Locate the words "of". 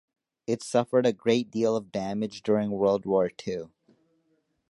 1.75-1.91